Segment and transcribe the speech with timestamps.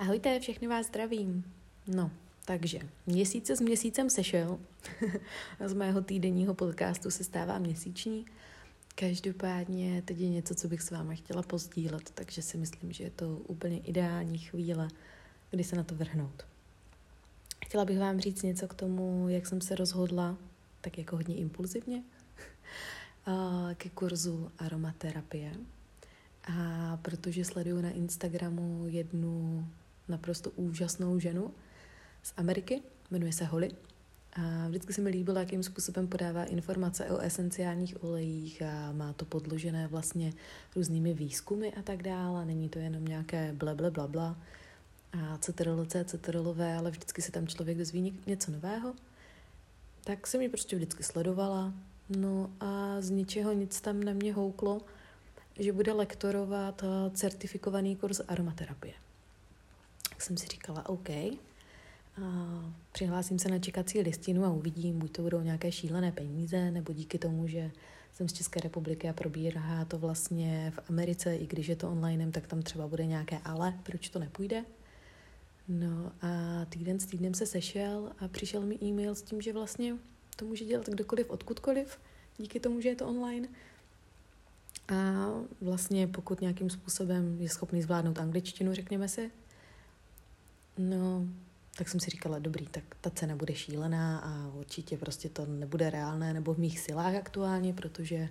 [0.00, 1.44] Ahojte, všechny vás zdravím.
[1.86, 2.10] No,
[2.44, 4.58] takže měsíc se s měsícem sešel.
[5.66, 8.26] z mého týdenního podcastu se stává měsíční.
[8.94, 13.10] Každopádně teď je něco, co bych s vámi chtěla pozdílet, takže si myslím, že je
[13.10, 14.88] to úplně ideální chvíle,
[15.50, 16.46] kdy se na to vrhnout.
[17.64, 20.36] Chtěla bych vám říct něco k tomu, jak jsem se rozhodla,
[20.80, 22.02] tak jako hodně impulzivně,
[23.74, 25.52] ke kurzu aromaterapie.
[26.44, 29.66] A protože sleduju na Instagramu jednu
[30.10, 31.50] naprosto úžasnou ženu
[32.22, 33.70] z Ameriky, jmenuje se Holly.
[34.32, 39.24] A vždycky se mi líbilo, jakým způsobem podává informace o esenciálních olejích a má to
[39.24, 40.32] podložené vlastně
[40.76, 42.44] různými výzkumy a tak dále.
[42.44, 44.36] Není to jenom nějaké ble, ble, bla, bla
[45.12, 48.94] a CTRL-C, CTRL-V, ale vždycky se tam člověk dozví něco nového.
[50.04, 51.72] Tak jsem ji prostě vždycky sledovala.
[52.08, 54.80] No a z ničeho nic tam na mě houklo,
[55.58, 56.84] že bude lektorovat
[57.14, 58.94] certifikovaný kurz aromaterapie
[60.20, 61.34] tak jsem si říkala, OK, a
[62.92, 67.18] přihlásím se na čekací listinu a uvidím, buď to budou nějaké šílené peníze, nebo díky
[67.18, 67.70] tomu, že
[68.12, 72.30] jsem z České republiky a probírá to vlastně v Americe, i když je to online,
[72.30, 74.64] tak tam třeba bude nějaké ale, proč to nepůjde.
[75.68, 79.96] No a týden s týdnem se sešel a přišel mi e-mail s tím, že vlastně
[80.36, 81.98] to může dělat kdokoliv, odkudkoliv,
[82.38, 83.48] díky tomu, že je to online.
[84.88, 85.28] A
[85.60, 89.30] vlastně pokud nějakým způsobem je schopný zvládnout angličtinu, řekněme si,
[90.80, 91.26] No,
[91.76, 95.90] tak jsem si říkala, dobrý, tak ta cena bude šílená a určitě prostě to nebude
[95.90, 98.28] reálné nebo v mých silách aktuálně, protože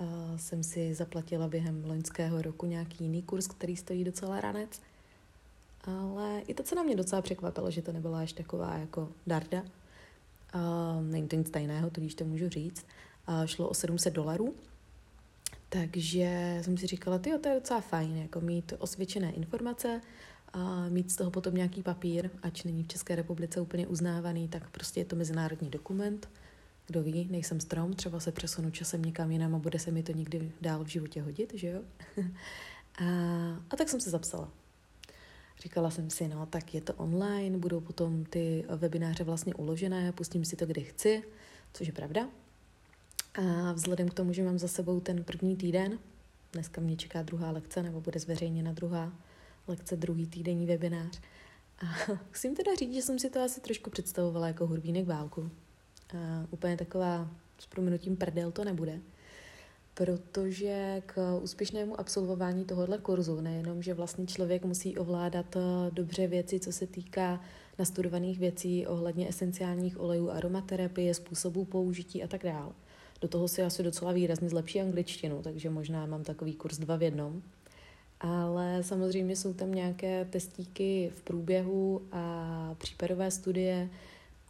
[0.00, 4.80] uh, jsem si zaplatila během loňského roku nějaký jiný kurz, který stojí docela ranec.
[5.84, 9.62] Ale i ta cena mě docela překvapila, že to nebyla až taková jako darda.
[9.62, 12.86] Uh, není to nic tajného, víš, to můžu říct.
[13.28, 14.54] Uh, šlo o 700 dolarů,
[15.68, 20.00] takže jsem si říkala, ty to je docela fajn, jako mít osvědčené informace,
[20.52, 24.70] a mít z toho potom nějaký papír, ač není v České republice úplně uznávaný, tak
[24.70, 26.28] prostě je to mezinárodní dokument.
[26.86, 30.12] Kdo ví, nejsem strom, třeba se přesunu časem někam jinam a bude se mi to
[30.12, 31.80] někdy dál v životě hodit, že jo?
[32.98, 33.04] a,
[33.70, 34.48] a tak jsem se zapsala.
[35.62, 40.44] Říkala jsem si, no tak je to online, budou potom ty webináře vlastně uložené, pustím
[40.44, 41.22] si to, kdy chci,
[41.72, 42.28] což je pravda.
[43.34, 45.98] A vzhledem k tomu, že mám za sebou ten první týden,
[46.52, 49.12] dneska mě čeká druhá lekce, nebo bude zveřejněna druhá,
[49.68, 51.20] lekce druhý týdenní webinář.
[51.78, 55.50] A musím teda říct, že jsem si to asi trošku představovala jako hurvínek válku.
[56.18, 59.00] A úplně taková s proměnutím prdel to nebude.
[59.94, 65.60] Protože k úspěšnému absolvování tohohle kurzu nejenom, že vlastně člověk musí ovládat eh,
[65.90, 67.40] dobře věci, co se týká
[67.78, 72.72] nastudovaných věcí ohledně esenciálních olejů, aromaterapie, způsobů použití a tak dále.
[73.20, 77.02] Do toho si asi docela výrazně zlepší angličtinu, takže možná mám takový kurz dva v
[77.02, 77.42] jednom
[78.20, 83.90] ale samozřejmě jsou tam nějaké testíky v průběhu a případové studie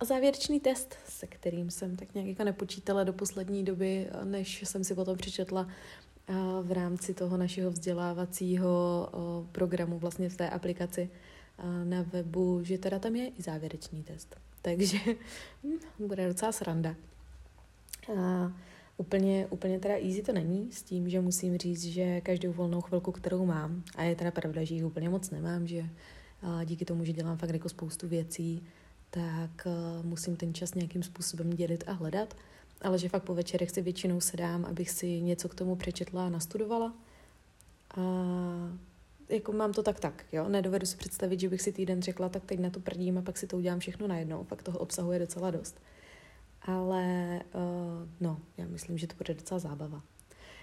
[0.00, 4.84] a závěrečný test, se kterým jsem tak nějak jako nepočítala do poslední doby, než jsem
[4.84, 5.68] si potom přečetla
[6.62, 9.08] v rámci toho našeho vzdělávacího
[9.52, 11.10] programu vlastně v té aplikaci
[11.84, 14.36] na webu, že teda tam je i závěrečný test.
[14.62, 14.98] Takže
[15.64, 16.94] hm, bude docela sranda.
[18.18, 18.52] A
[18.98, 23.12] Úplně, úplně teda easy to není, s tím, že musím říct, že každou volnou chvilku,
[23.12, 25.84] kterou mám, a je teda pravda, že jich úplně moc nemám, že
[26.64, 28.62] díky tomu, že dělám fakt jako spoustu věcí,
[29.10, 29.66] tak
[30.02, 32.36] musím ten čas nějakým způsobem dělit a hledat,
[32.82, 36.28] ale že fakt po večerech si většinou sedám, abych si něco k tomu přečetla a
[36.28, 36.94] nastudovala.
[37.96, 38.02] A
[39.28, 42.44] jako mám to tak tak, jo, nedovedu si představit, že bych si týden řekla, tak
[42.44, 45.50] teď na to prdím a pak si to udělám všechno najednou, pak toho obsahuje docela
[45.50, 45.80] dost
[46.66, 50.02] ale uh, no, já myslím, že to bude docela zábava.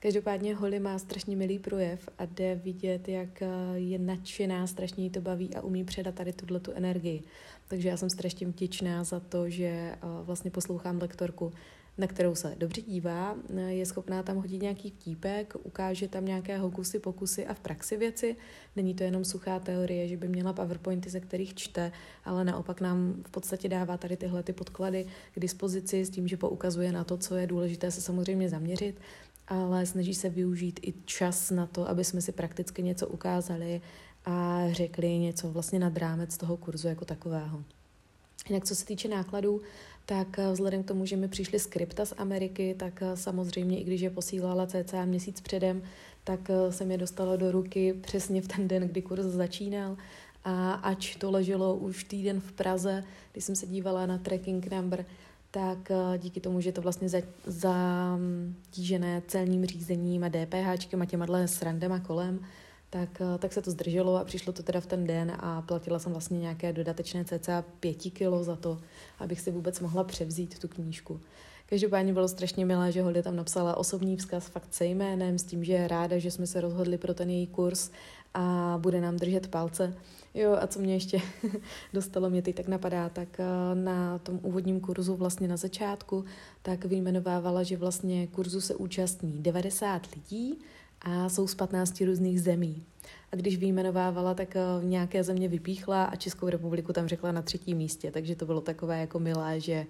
[0.00, 5.10] Každopádně Holly má strašně milý projev a jde vidět, jak eh, je nadšená, strašně jí
[5.10, 7.22] to baví a umí předat tady tuhle tu energii.
[7.68, 11.52] Takže já jsem strašně vděčná za to, že uh, vlastně poslouchám lektorku
[11.98, 13.36] na kterou se dobře dívá,
[13.68, 18.36] je schopná tam hodit nějaký vtípek, ukáže tam nějaké hokusy, pokusy a v praxi věci.
[18.76, 21.92] Není to jenom suchá teorie, že by měla PowerPointy, ze kterých čte,
[22.24, 26.36] ale naopak nám v podstatě dává tady tyhle ty podklady k dispozici s tím, že
[26.36, 29.00] poukazuje na to, co je důležité se samozřejmě zaměřit,
[29.48, 33.80] ale snaží se využít i čas na to, aby jsme si prakticky něco ukázali
[34.24, 37.64] a řekli něco vlastně nad rámec toho kurzu jako takového.
[38.48, 39.60] Jinak co se týče nákladů,
[40.06, 43.84] tak eh, vzhledem k tomu, že mi přišly skripta z Ameriky, tak eh, samozřejmě, i
[43.84, 45.82] když je posílala cca měsíc předem,
[46.24, 49.96] tak eh, se mi dostalo do ruky přesně v ten den, kdy kurz začínal.
[50.44, 55.04] A ač to leželo už týden v Praze, když jsem se dívala na tracking number,
[55.50, 55.78] tak
[56.18, 57.08] díky tomu, že to vlastně
[57.46, 62.40] zatížené celním řízením a DPH a těma srandema kolem,
[62.90, 65.98] tak, eh, tak se to zdrželo a přišlo to teda v ten den a platila
[65.98, 68.78] jsem vlastně nějaké dodatečné cca pěti kilo za to,
[69.18, 71.20] abych si vůbec mohla převzít tu knížku.
[71.66, 75.64] Každopádně bylo strašně milé, že Holly tam napsala osobní vzkaz fakt se jménem, s tím,
[75.64, 77.90] že je ráda, že jsme se rozhodli pro ten její kurz
[78.34, 79.94] a bude nám držet palce.
[80.34, 81.20] Jo, a co mě ještě
[81.92, 83.44] dostalo, mě teď tak napadá, tak eh,
[83.74, 86.24] na tom úvodním kurzu vlastně na začátku,
[86.62, 90.58] tak vyjmenovávala, že vlastně kurzu se účastní 90 lidí
[91.00, 92.82] a jsou z 15 různých zemí.
[93.32, 97.76] A když vyjmenovávala, tak eh, nějaké země vypíchla a Českou republiku tam řekla na třetím
[97.76, 99.86] místě, takže to bylo takové jako milé, že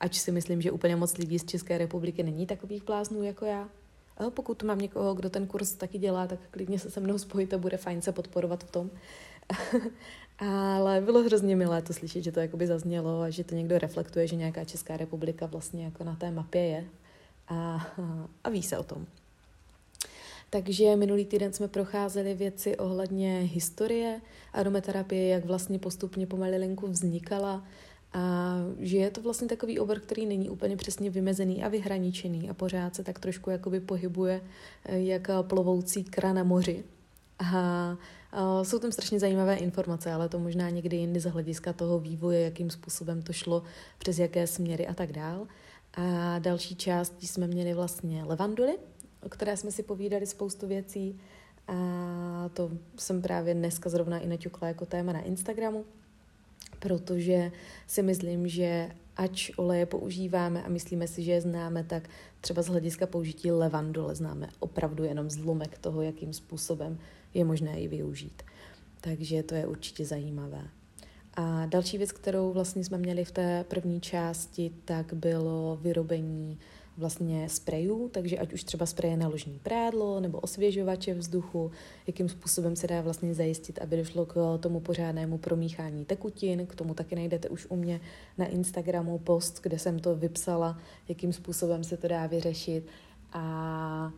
[0.00, 3.68] ač si myslím, že úplně moc lidí z České republiky není takových bláznů jako já.
[4.16, 7.54] A pokud mám někoho, kdo ten kurz taky dělá, tak klidně se se mnou spojit
[7.54, 8.90] bude fajn se podporovat v tom.
[10.38, 14.26] Ale bylo hrozně milé to slyšet, že to jakoby zaznělo a že to někdo reflektuje,
[14.26, 16.84] že nějaká Česká republika vlastně jako na té mapě je
[17.48, 17.86] a,
[18.44, 19.06] a ví se o tom.
[20.50, 24.20] Takže minulý týden jsme procházeli věci ohledně historie
[24.52, 27.64] aromaterapie, jak vlastně postupně pomalilinku vznikala
[28.12, 32.54] a že je to vlastně takový obor, který není úplně přesně vymezený a vyhraničený a
[32.54, 34.40] pořád se tak trošku jakoby pohybuje
[34.84, 36.84] eh, jak plovoucí kra na moři.
[37.40, 37.96] A
[38.62, 42.70] jsou tam strašně zajímavé informace, ale to možná někdy jindy z hlediska toho vývoje, jakým
[42.70, 43.62] způsobem to šlo,
[43.98, 45.46] přes jaké směry a tak dál.
[45.94, 48.78] A další částí jsme měli vlastně levanduly,
[49.22, 51.20] o které jsme si povídali spoustu věcí.
[51.68, 55.84] A to jsem právě dneska zrovna i naťukla jako téma na Instagramu,
[56.78, 57.52] protože
[57.86, 62.08] si myslím, že ač oleje používáme a myslíme si, že je známe, tak
[62.40, 66.98] třeba z hlediska použití levandule známe opravdu jenom zlomek toho, jakým způsobem
[67.34, 68.42] je možné ji využít.
[69.00, 70.62] Takže to je určitě zajímavé.
[71.34, 76.58] A další věc, kterou vlastně jsme měli v té první části, tak bylo vyrobení
[76.98, 81.70] vlastně sprejů, takže ať už třeba spreje na ložní prádlo nebo osvěžovače vzduchu,
[82.06, 86.94] jakým způsobem se dá vlastně zajistit, aby došlo k tomu pořádnému promíchání tekutin, k tomu
[86.94, 88.00] taky najdete už u mě
[88.38, 90.78] na Instagramu post, kde jsem to vypsala,
[91.08, 92.86] jakým způsobem se to dá vyřešit.
[93.32, 94.12] A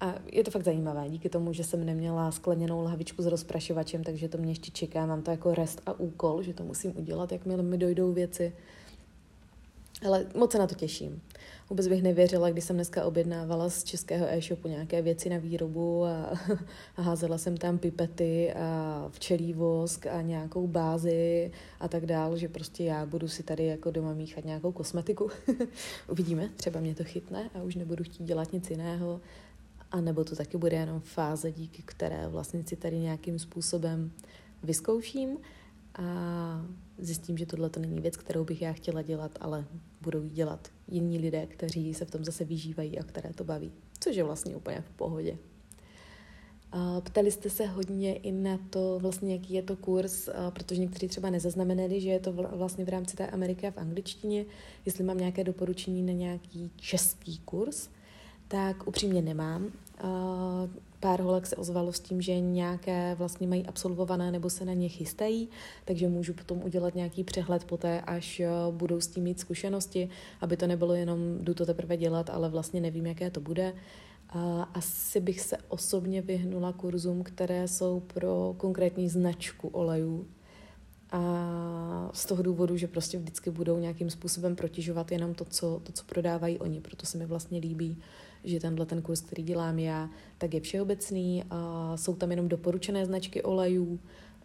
[0.00, 4.28] a je to fakt zajímavé, díky tomu, že jsem neměla skleněnou lahvičku s rozprašovačem, takže
[4.28, 7.62] to mě ještě čeká, mám to jako rest a úkol, že to musím udělat, jakmile
[7.62, 8.52] mi dojdou věci.
[10.06, 11.22] Ale moc se na to těším.
[11.70, 16.38] Vůbec bych nevěřila, když jsem dneska objednávala z českého e-shopu nějaké věci na výrobu a,
[16.96, 21.50] a házela jsem tam pipety a včelí vosk a nějakou bázi
[21.80, 25.30] a tak dál, že prostě já budu si tady jako doma míchat nějakou kosmetiku.
[26.08, 29.20] Uvidíme, třeba mě to chytne a už nebudu chtít dělat nic jiného.
[29.90, 34.10] A nebo to taky bude jenom fáze, díky které vlastně si tady nějakým způsobem
[34.62, 35.38] vyzkouším
[35.94, 36.66] a
[37.00, 39.64] zjistím, že tohle to není věc, kterou bych já chtěla dělat, ale
[40.00, 43.72] budou ji dělat jiní lidé, kteří se v tom zase vyžívají a které to baví,
[44.00, 45.38] což je vlastně úplně v pohodě.
[47.00, 51.30] Ptali jste se hodně i na to, vlastně, jaký je to kurz, protože někteří třeba
[51.30, 54.44] nezaznamenali, že je to vlastně v rámci té Ameriky a v angličtině,
[54.86, 57.88] jestli mám nějaké doporučení na nějaký český kurz,
[58.48, 59.72] tak upřímně nemám.
[61.00, 64.88] Pár holek se ozvalo s tím, že nějaké vlastně mají absolvované nebo se na ně
[64.88, 65.48] chystají,
[65.84, 70.08] takže můžu potom udělat nějaký přehled poté, až budou s tím mít zkušenosti,
[70.40, 73.74] aby to nebylo jenom jdu to teprve dělat, ale vlastně nevím, jaké to bude.
[74.74, 80.26] Asi bych se osobně vyhnula kurzům, které jsou pro konkrétní značku olejů,
[81.12, 85.92] a z toho důvodu, že prostě vždycky budou nějakým způsobem protěžovat jenom to, co, to,
[85.92, 86.80] co prodávají oni.
[86.80, 87.96] Proto se mi vlastně líbí
[88.44, 91.44] že tenhle ten kurz, který dělám já, tak je všeobecný.
[91.50, 94.00] A jsou tam jenom doporučené značky olejů.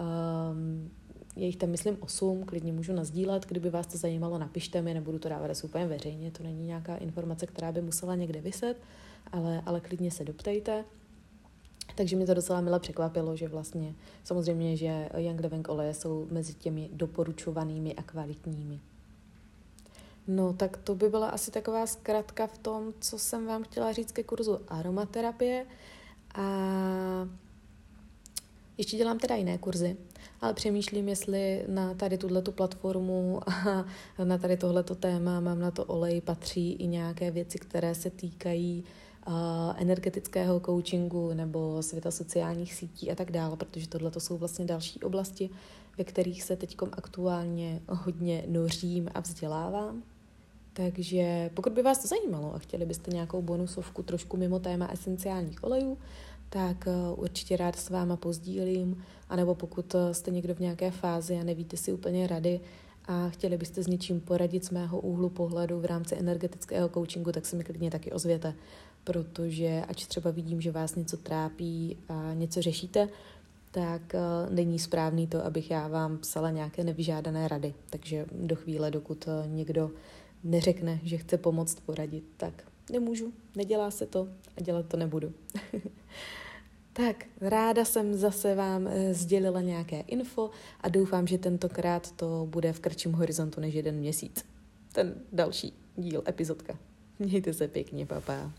[0.00, 0.90] Um,
[1.36, 5.18] je jich tam, myslím, osm, klidně můžu nazdílet, kdyby vás to zajímalo, napište mi, nebudu
[5.18, 8.76] to dávat úplně veřejně, to není nějaká informace, která by musela někde vyset,
[9.32, 10.84] ale, ale klidně se doptejte.
[11.94, 16.54] Takže mě to docela milé překvapilo, že vlastně samozřejmě, že Young Living oleje jsou mezi
[16.54, 18.80] těmi doporučovanými a kvalitními.
[20.28, 24.12] No, tak to by byla asi taková zkratka v tom, co jsem vám chtěla říct
[24.12, 25.66] ke kurzu aromaterapie.
[26.34, 27.28] A
[28.78, 29.96] ještě dělám teda jiné kurzy,
[30.40, 33.84] ale přemýšlím, jestli na tady tuto platformu a
[34.24, 38.84] na tady tohleto téma mám na to olej, patří i nějaké věci, které se týkají
[39.26, 39.34] uh,
[39.76, 45.50] energetického coachingu nebo světa sociálních sítí a tak dále, protože tohle jsou vlastně další oblasti,
[45.98, 50.02] ve kterých se teď aktuálně hodně nořím a vzdělávám.
[50.76, 55.64] Takže pokud by vás to zajímalo a chtěli byste nějakou bonusovku trošku mimo téma esenciálních
[55.64, 55.98] olejů,
[56.48, 61.34] tak eh, určitě rád s váma pozdílím, anebo pokud eh, jste někdo v nějaké fázi
[61.34, 62.60] a nevíte si úplně rady
[63.04, 67.46] a chtěli byste s něčím poradit z mého úhlu pohledu v rámci energetického coachingu, tak
[67.46, 68.54] se mi klidně taky ozvěte.
[69.04, 73.08] protože ač třeba vidím, že vás něco trápí a něco řešíte,
[73.70, 77.74] tak eh, není správný to, abych já vám psala nějaké nevyžádané rady.
[77.90, 79.90] Takže do chvíle, dokud někdo
[80.46, 85.32] neřekne, že chce pomoct poradit, tak nemůžu, nedělá se to a dělat to nebudu.
[86.92, 90.50] tak, ráda jsem zase vám eh, sdělila nějaké info
[90.80, 94.44] a doufám, že tentokrát to bude v kratším horizontu než jeden měsíc.
[94.92, 96.78] Ten další díl, epizodka.
[97.18, 98.52] Mějte se pěkně, papá.